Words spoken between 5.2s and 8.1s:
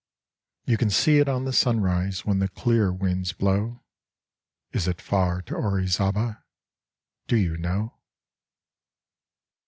to Orizaba, Do you know?